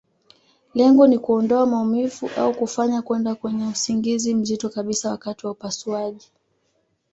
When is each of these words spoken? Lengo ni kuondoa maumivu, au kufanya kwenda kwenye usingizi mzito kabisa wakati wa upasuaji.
Lengo 0.73 1.07
ni 1.07 1.17
kuondoa 1.19 1.65
maumivu, 1.65 2.29
au 2.37 2.53
kufanya 2.55 3.01
kwenda 3.01 3.35
kwenye 3.35 3.67
usingizi 3.67 4.35
mzito 4.35 4.69
kabisa 4.69 5.11
wakati 5.11 5.45
wa 5.45 5.51
upasuaji. 5.51 6.31